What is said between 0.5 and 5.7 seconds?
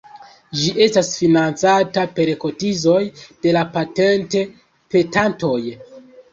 Ĝi estas financata per kotizoj de la patent-petantoj.